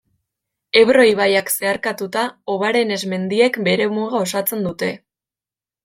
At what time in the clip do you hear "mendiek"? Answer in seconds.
3.15-3.63